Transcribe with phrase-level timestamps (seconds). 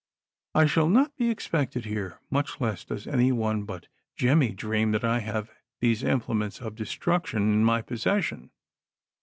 [0.55, 3.85] I shall not be expected here, much less does any one but
[4.15, 8.49] 'Jemmy dream that I have these implements of destruction in my ])osses sion.